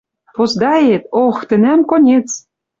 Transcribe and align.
Поздает, 0.35 1.03
ох, 1.23 1.37
тӹнӓм 1.49 1.81
конец! 1.89 2.27